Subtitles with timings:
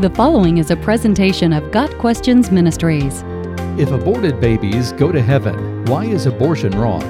[0.00, 3.22] The following is a presentation of Got Questions Ministries.
[3.78, 7.00] If aborted babies go to heaven, why is abortion wrong?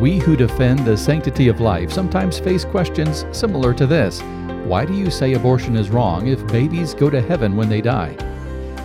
[0.00, 4.20] We who defend the sanctity of life sometimes face questions similar to this
[4.66, 8.14] Why do you say abortion is wrong if babies go to heaven when they die?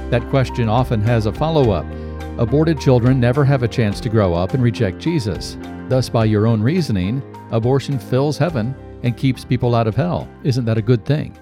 [0.10, 1.86] That question often has a follow up.
[2.40, 5.60] Aborted children never have a chance to grow up and reject Jesus.
[5.90, 7.22] Thus, by your own reasoning,
[7.52, 10.28] abortion fills heaven and keeps people out of hell.
[10.44, 11.38] Isn't that a good thing?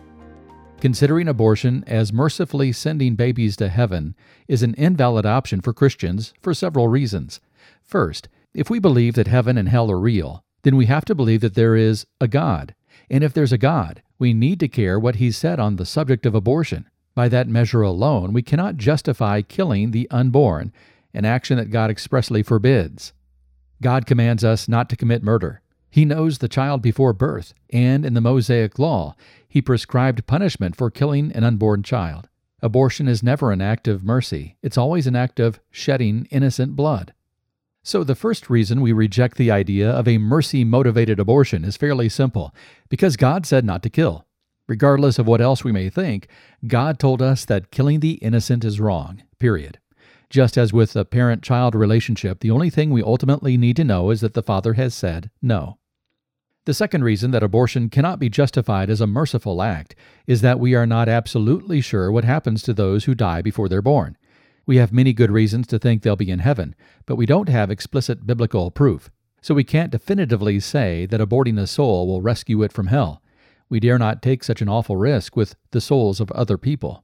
[0.81, 4.15] Considering abortion as mercifully sending babies to heaven
[4.47, 7.39] is an invalid option for Christians for several reasons.
[7.83, 11.41] First, if we believe that heaven and hell are real, then we have to believe
[11.41, 12.75] that there is a God.
[13.09, 16.25] And if there's a God, we need to care what He said on the subject
[16.25, 16.89] of abortion.
[17.15, 20.73] By that measure alone, we cannot justify killing the unborn,
[21.13, 23.13] an action that God expressly forbids.
[23.81, 25.61] God commands us not to commit murder.
[25.95, 29.15] He knows the child before birth, and in the Mosaic Law,
[29.47, 32.27] he prescribed punishment for killing an unborn child.
[32.61, 37.13] Abortion is never an act of mercy, it's always an act of shedding innocent blood.
[37.81, 42.09] So, the first reason we reject the idea of a mercy motivated abortion is fairly
[42.09, 42.53] simple
[42.89, 44.25] because God said not to kill.
[44.67, 46.27] Regardless of what else we may think,
[46.67, 49.79] God told us that killing the innocent is wrong, period.
[50.29, 54.09] Just as with a parent child relationship, the only thing we ultimately need to know
[54.09, 55.77] is that the father has said no.
[56.65, 60.73] The second reason that abortion cannot be justified as a merciful act is that we
[60.73, 64.17] are not absolutely sure what happens to those who die before they're born.
[64.65, 66.73] We have many good reasons to think they'll be in heaven,
[67.05, 69.11] but we don't have explicit biblical proof.
[69.43, 73.21] So we can't definitively say that aborting a soul will rescue it from hell.
[73.69, 77.03] We dare not take such an awful risk with the souls of other people.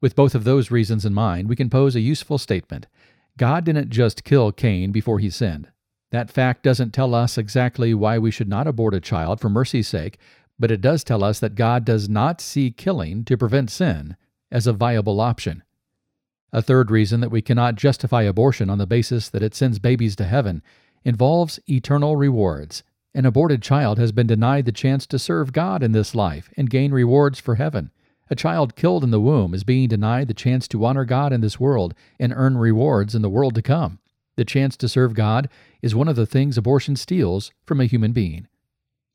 [0.00, 2.86] With both of those reasons in mind, we can pose a useful statement.
[3.36, 5.68] God didn't just kill Cain before he sinned.
[6.10, 9.88] That fact doesn't tell us exactly why we should not abort a child for mercy's
[9.88, 10.18] sake,
[10.58, 14.16] but it does tell us that God does not see killing to prevent sin
[14.50, 15.62] as a viable option.
[16.52, 20.16] A third reason that we cannot justify abortion on the basis that it sends babies
[20.16, 20.62] to heaven
[21.04, 22.82] involves eternal rewards.
[23.14, 26.68] An aborted child has been denied the chance to serve God in this life and
[26.68, 27.92] gain rewards for heaven.
[28.28, 31.40] A child killed in the womb is being denied the chance to honor God in
[31.40, 33.99] this world and earn rewards in the world to come.
[34.40, 35.50] The chance to serve God
[35.82, 38.48] is one of the things abortion steals from a human being.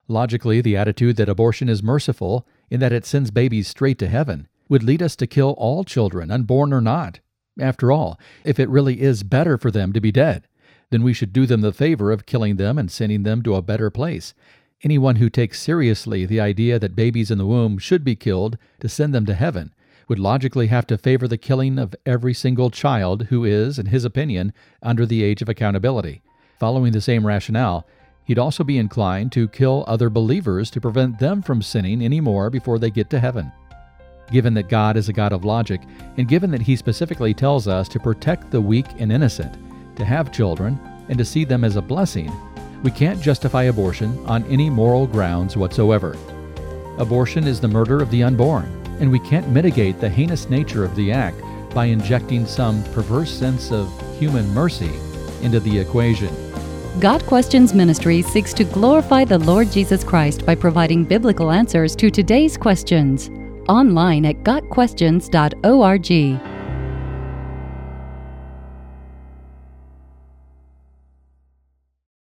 [0.08, 4.48] Logically, the attitude that abortion is merciful in that it sends babies straight to heaven
[4.70, 7.22] would lead us to kill all children, unborn or not.
[7.60, 10.48] After all, if it really is better for them to be dead,
[10.92, 13.64] then we should do them the favor of killing them and sending them to a
[13.64, 14.36] better place.
[14.84, 18.88] Anyone who takes seriously the idea that babies in the womb should be killed to
[18.88, 19.74] send them to heaven
[20.08, 24.06] would logically have to favor the killing of every single child who is, in his
[24.06, 26.22] opinion, under the age of accountability.
[26.60, 27.86] Following the same rationale,
[28.26, 32.50] he'd also be inclined to kill other believers to prevent them from sinning any more
[32.50, 33.52] before they get to heaven.
[34.32, 35.82] Given that God is a God of logic,
[36.18, 39.56] and given that He specifically tells us to protect the weak and innocent,
[39.98, 40.80] to have children,
[41.10, 42.32] and to see them as a blessing,
[42.84, 46.18] we can't justify abortion on any moral grounds whatsoever.
[46.98, 50.96] Abortion is the murder of the unborn, and we can't mitigate the heinous nature of
[50.96, 51.40] the act
[51.74, 54.92] by injecting some perverse sense of human mercy
[55.42, 56.34] into the equation.
[57.00, 62.10] Got Questions Ministry seeks to glorify the Lord Jesus Christ by providing biblical answers to
[62.10, 63.30] today's questions.
[63.68, 66.55] Online at GotQuestions.org.